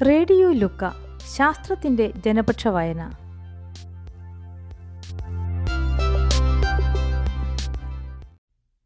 Radio 0.00 0.52
ലുക്ക 0.52 0.80
ശാസ്ത്രത്തിന്റെ 1.36 2.10
ജനപക്ഷ 2.10 2.68
വായന. 2.68 3.10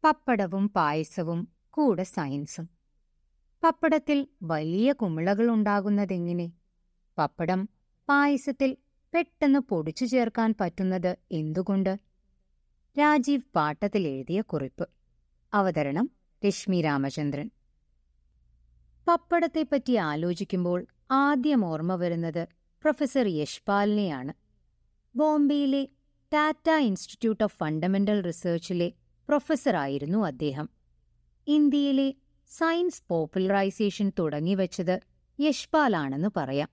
പപ്പടവും 0.03 0.69
പായസവും 0.69 1.47
കൂടെ 1.69 2.03
സയൻസും. 2.03 2.69
പപ്പടത്തിൽ 3.63 4.27
വലിയ 4.43 4.93
കുമിളകൾ 4.93 5.49
ഉണ്ടാകുന്നതെങ്ങനെ? 5.49 6.51
പപ്പടം 7.17 7.69
പായസത്തിൽ 8.09 8.77
പെട്ടെന്ന് 9.13 9.59
പൊടിച്ചു 9.59 10.05
ചേർക്കാൻ 10.05 10.55
പറ്റുന്നത് 10.61 11.17
എന്തുകൊണ്ട്? 11.31 11.99
രാജീവ് 12.99 13.41
പാട്ടത്തിൽ 13.55 14.07
എഴുതിയ 14.07 14.41
കുറിപ്പ്. 14.41 14.89
അവതരണം 15.53 16.09
രശ്മി 16.47 16.81
രാമചന്ദ്രൻ. 16.81 17.49
പപ്പടത്തെപ്പറ്റി 19.07 19.93
ആലോചിക്കുമ്പോൾ 19.93 20.87
ആദ്യം 21.11 21.65
ഓർമ്മ 21.65 21.95
വരുന്നത് 21.95 22.47
പ്രൊഫസർ 22.55 23.27
യശ്പാലിനെയാണ്. 23.27 24.33
ബോംബെയിലെ 25.15 25.87
ടാറ്റ 26.33 26.69
ഇൻസ്റ്റിറ്റ്യൂട്ട് 26.69 27.43
ഓഫ് 27.43 27.57
ഫണ്ടമെന്റൽ 27.57 28.21
റിസർച്ചിലെ 28.21 28.93
പ്രൊഫസറായിരുന്നു 29.29 30.25
അദ്ദേഹം. 30.25 30.69
ഇന്ത്യയിലെ 31.47 32.13
സയൻസ് 32.47 33.03
പോപ്പുലറൈസേഷൻ 33.09 34.11
തുടങ്ങിവച്ചത് 34.19 34.99
യശ്പാലാണെന്ന് 35.39 36.29
പറയാം. 36.37 36.69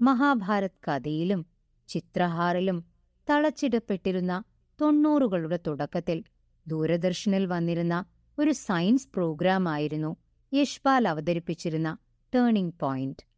മഹാഭാരത് 0.00 0.90
കഥയിലും 0.90 1.46
ചിത്രഹാറിലും 1.88 2.84
തളച്ചിടപ്പെട്ടിരുന്ന 3.30 4.44
തൊണ്ണൂറുകളുടെ 4.80 5.58
തുടക്കത്തിൽ 5.66 6.24
ദൂരദർശനിൽ 6.66 7.46
വന്നിരുന്ന 7.46 8.04
ഒരു 8.38 8.50
സയൻസ് 8.50 9.08
പ്രോഗ്രാമായിരുന്നു 9.14 10.16
യശ്പാൽ 10.54 11.08
അവതരിപ്പിച്ചിരുന്ന 11.08 11.98
ടേണിംഗ് 12.34 12.74
പോയിന്റ്. 12.80 13.29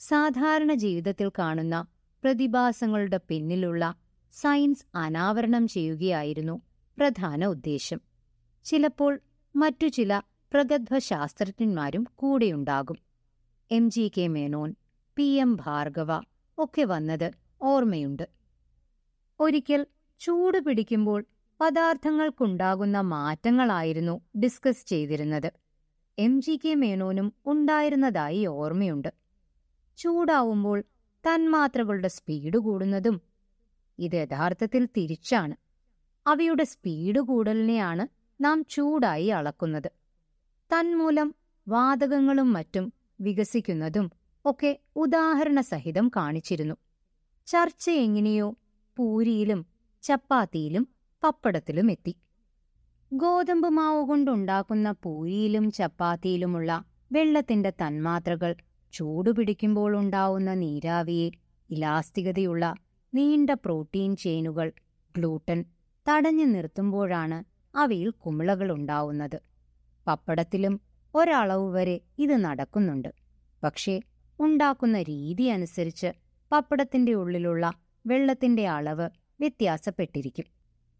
സാധാരണ 0.00 0.74
ജീവിതത്തിൽ 0.74 1.28
കാണുന്ന 1.28 1.86
പ്രതിഭാസങ്ങളുടെ 2.24 3.20
പിന്നിലുള്ള 3.28 3.94
സയൻസ് 4.32 4.86
അനാവരണം 4.94 5.68
ചെയ്യുകയായിരുന്നു 5.68 6.62
പ്രധാന 6.98 7.44
ഉദ്ദേശ്യം. 7.44 8.00
ചിലപ്പോൾ 8.64 9.20
മറ്റു 9.56 9.86
ചില 9.86 10.22
പ്രഗത്ഭ 10.52 10.98
ശാസ്ത്രജ്ഞന്മാരും 10.98 12.06
കൂടെയുണ്ടാകും. 12.14 12.98
M. 13.70 13.90
G. 13.90 14.10
K. 14.18 14.28
Menon 14.28 14.74
P. 15.16 15.22
M. 15.22 15.56
Bhargava 15.56 16.20
ഒക്കെ 16.58 16.84
വന്നത് 16.84 17.30
ഓർമ്മയുണ്ട്. 17.62 18.28
ഒരിക്കൽ 19.40 19.86
ചൂട് 20.20 20.58
പിടിക്കുമ്പോൾ 20.58 21.24
പദാർത്ഥങ്ങൾക്കുണ്ടാകുന്ന 21.60 23.00
മാറ്റങ്ങളായിരുന്നു 23.00 24.20
ഡിസ്കസ് 24.38 24.86
ചെയ്തിരുന്നത്. 24.86 25.52
എം. 26.18 26.40
ജി. 26.40 26.60
കെ. 26.64 26.74
മേനോനും 26.74 27.32
ഉണ്ടായിരുന്നതായി 27.46 28.46
ഓർമ്മയുണ്ട്. 28.46 29.23
ചൂടാവുമ്പോൾ 29.96 30.80
തന്മാത്രകളുടെ 31.24 32.08
സ്പീഡ് 32.08 32.58
കൂടുന്നതും 32.58 33.20
ഇത് 33.98 34.14
യഥാർത്ഥത്തിൽ 34.14 34.88
തിരിച്ചാണ്. 34.96 35.56
അവയുടെ 36.26 36.64
സ്പീഡ് 36.64 37.20
കൂടലിനെയാണ് 37.20 38.08
നാം 38.44 38.64
ചൂടായി 38.70 39.26
അളക്കുന്നത്. 39.26 39.90
തന്മൂലം 40.70 41.34
വാതകങ്ങളും 41.68 42.52
മറ്റും 42.52 42.92
വികസിക്കുന്നതും 43.20 44.10
ഒക്കെ 44.44 44.78
ഉദാഹരണസഹിതം 44.96 46.10
കാണിച്ചിരുന്നു. 46.16 46.74
ചർച്ച 47.46 47.90
എങ്ങനെയോ 47.90 48.56
പൂരിയിലും 48.96 49.66
ചപ്പാത്തിയിലും 50.02 50.88
പപ്പടത്തിലും 51.24 51.90
എത്തി. 51.90 52.16
ഗോതമ്പ് 53.12 53.68
മാവ് 53.68 54.08
കൊണ്ടുണ്ടാക്കുന്ന 54.08 54.94
പൂരിയിലും 55.02 55.70
ചപ്പാത്തിയിലുമുള്ള 55.70 56.84
വെള്ളത്തിന്റെ 57.12 57.70
തന്മാത്രകൾ 57.70 58.54
ചൂടുപിടിക്കുമ്പോൾ 58.94 59.96
ഉണ്ടാവുന്ന 59.96 60.54
നീരാവിയെ 60.54 61.30
ഇലാസ്തികതയുള്ള 61.70 62.74
നീണ്ട 63.14 63.50
പ്രോട്ടീൻ 63.50 64.16
ചെയിനുകൾ 64.16 64.72
ഗ്ലൂട്ടൻ 65.16 65.64
തടഞ്ഞു 66.06 66.44
നിർത്തുമ്പോഴാണ് 66.44 67.38
അവയിൽ 67.76 68.10
കുമിളകൾ 68.10 68.72
ഉണ്ടാവുന്നത്. 68.72 69.38
പപ്പടത്തിലും 70.06 70.80
ഒരളവ് 71.14 71.74
വരെ 71.74 72.00
ഇത് 72.18 72.36
നടക്കുന്നുണ്ട്. 72.44 73.08
പക്ഷേ 73.62 74.00
ഉണ്ടാക്കുന്ന 74.38 75.02
രീതി 75.02 75.42
അനുസരിച്ച് 75.42 76.12
പപ്പടത്തിന്റെ 76.52 77.12
ഉള്ളിലുള്ള 77.14 77.72
വെള്ളത്തിന്റെ 78.06 78.68
അളവ് 78.68 79.06
വ്യത്യാസപ്പെട്ടിരിക്കും. 79.40 80.44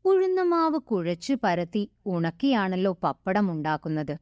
ഉഴുന്നുമാവ് 0.04 0.78
കുഴച്ചു 0.80 1.34
പരത്തി 1.44 1.90
ഉണക്കിയാണല്ലോ 2.06 2.98
പപ്പടം 3.02 3.50
ഉണ്ടാക്കുന്നത്. 3.50 4.16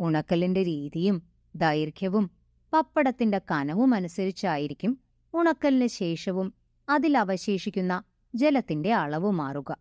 ഉണക്കലിന്റെ 0.00 0.62
രീതിയും 0.62 1.22
ദൈർഘ്യവും 1.56 2.30
പപ്പടത്തിന്റെ 2.72 3.40
കനവും 3.50 3.94
അനുസരിച്ചായിരിക്കും 3.94 4.98
ഉണക്കലിന് 5.34 5.86
ശേഷവും 5.86 6.54
അതിലവശേഷിക്കുന്ന 6.88 8.02
ജലത്തിന്റെ 8.34 8.92
അളവ് 8.94 9.30
മാറുക. 9.30 9.76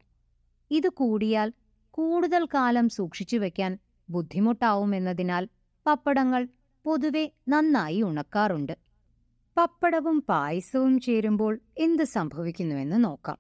ഇത് 0.72 0.90
കൂടിയാൽ 0.90 1.54
കൂടുതൽ 1.92 2.46
കാലം 2.46 2.90
സൂക്ഷിച്ചു 2.90 3.38
വയ്ക്കാൻ 3.38 3.78
ബുദ്ധിമുട്ടാവുമെന്നതിനാൽ 4.10 5.50
പപ്പടങ്ങൾ 5.86 6.48
പൊതുവെ 6.86 7.32
നന്നായി 7.48 8.02
ഉണക്കാറുണ്ട്. 8.02 8.78
പപ്പടവും 9.58 10.22
പായസവും 10.30 11.00
ചേരുമ്പോൾ 11.00 11.60
എന്ത് 11.78 12.04
സംഭവിക്കുന്നുവെന്ന് 12.04 13.06
നോക്കാം. 13.06 13.38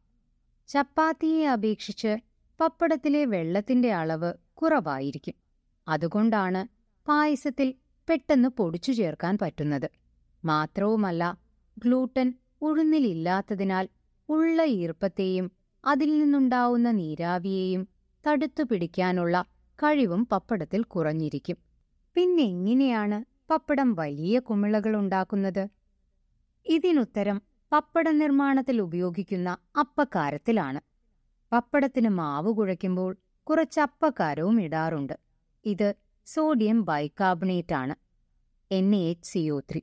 ചപ്പാത്തിയെ 0.67 1.49
അപേക്ഷിച്ച് 1.49 2.17
പപ്പടത്തിലെ 2.59 3.25
വെള്ളത്തിന്റെ 3.25 3.93
അളവ് 3.93 4.33
കുറവായിരിക്കും. 4.53 5.35
അതുകൊണ്ടാണ് 5.87 6.61
പായസത്തിൽ 7.07 7.73
പെട്ടെന്ന് 8.09 8.49
പൊടിച്ചു 8.49 8.91
ചേർക്കാൻ 8.91 9.37
പറ്റുന്നത്. 9.37 9.91
മാത്രവുമല്ല 10.45 11.37
ഗ്ലൂട്ടൻ 11.77 12.33
ഉഴുന്നിലില്ലാത്തതിനാൽ 12.61 13.89
ഉള്ള 14.29 14.63
ഈർപ്പത്തെയും 14.63 15.51
അതിൽ 15.85 16.19
നിന്നുണ്ടാവുന്ന 16.19 16.91
നീരാവിയെയും 16.91 17.87
തടുത്തു 18.27 18.63
പിടിക്കാനുള്ള 18.63 19.45
കഴിവും 19.75 20.25
പപ്പടത്തിൽ 20.25 20.83
കുറഞ്ഞിരിക്കും. 20.83 21.57
പിന്നെങ്ങനെയാണ് 22.15 23.17
പപ്പടം 23.49 23.93
വലിയ 23.93 24.39
കുമിളകൾ 24.39 24.95
ഉണ്ടാക്കുന്നത്? 24.95 25.67
ഇതിനുത്തരം 26.65 27.41
പപ്പട 27.71 28.09
നിർമ്മാണത്തിൽ 28.09 28.81
ഉപയോഗിക്കുന്ന 28.81 29.57
അപ്പക്കാരത്തിലാണ്. 29.79 30.79
പപ്പടത്തിന് 31.51 32.09
മാവ് 32.09 32.51
കുഴയ്ക്കുമ്പോൾ 32.51 33.17
കുറച്ച് 33.43 33.79
അപ്പക്കാരവും 33.79 34.61
ഇടാറുണ്ട്. 34.61 35.13
ഇത് 35.65 35.95
സോഡിയം 36.27 36.83
ബൈകാർബണേറ്റ് 36.83 37.73
ആണ് 37.73 37.95
N 38.71 38.95
H 38.95 39.27
C 39.27 39.49
O 39.49 39.59
three 39.59 39.81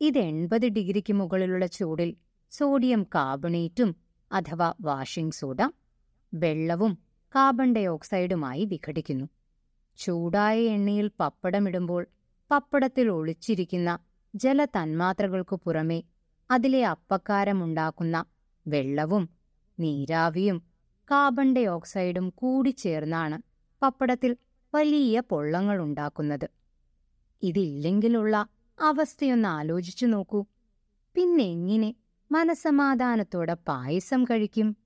ഇത് 0.00 0.18
എൺപത് 0.18 0.66
ഡിഗ്രിക്ക് 0.68 1.12
മുകളിലുള്ള 1.12 1.66
ചൂടിൽ 1.66 2.16
സോഡിയം 2.52 3.02
കാർബണേറ്റും 3.02 3.96
അഥവാ 4.30 4.74
വാഷിംഗ് 4.80 5.34
സോഡ 5.34 5.60
വെള്ളവും 6.32 6.92
കാർബൺ 7.34 7.74
ഡൈ 7.74 7.86
ഓക്സൈഡുമായി 7.86 8.64
വിഘടിക്കുന്നു. 8.64 9.26
ചൂടായ 9.98 10.58
എണ്ണയിൽ 10.60 11.10
പപ്പടമിടുമ്പോൾ 11.20 12.06
പപ്പടത്തിൽ 12.50 13.08
ഒളിച്ചിരിക്കുന്ന 13.08 13.98
ജലതന്മാത്രകൾക്കു 14.34 15.56
പുറമെ 15.56 16.02
അതിലെ 16.50 16.84
അപ്പക്കാരമുണ്ടാക്കുന്ന 16.84 18.24
വെള്ളവും 18.66 19.28
നീരാവിയും 19.78 20.58
കാർബൺ 21.10 21.54
ഡൈ 21.54 21.66
ഓക്സൈഡും 21.66 22.28
കൂടിച്ചേർന്നാണ് 22.28 23.38
പപ്പടത്തിൽ 23.82 24.36
വലിയ 24.74 25.20
പൊള്ളങ്ങളുണ്ടാക്കുന്നത്. 25.20 26.48
ഇതില്ലെങ്കിലുള്ള 27.42 28.46
അവസ്ഥയൊന്ന് 28.80 29.48
ആലോചിച്ചു 29.48 30.06
നോക്കൂ. 30.06 30.46
പിന്നെ 31.14 31.44
എങ്ങനെ 31.44 31.94
മനസമാധാനത്തോടെ 32.32 33.54
പായസം 33.54 34.24
കഴിക്കും? 34.24 34.76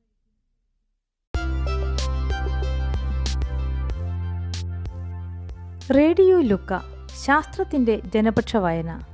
റേഡിയോ 5.97 6.41
ലുക്ക 6.41 6.79
ശാസ്ത്രത്തിന്റെ 7.25 8.01
ജനപക്ഷ 8.15 8.57
വായന. 8.57 9.14